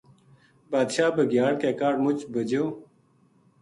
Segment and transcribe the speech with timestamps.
[0.71, 2.65] بادشاہ بھگیاڑ کے کاہڈ مچ بھَجیو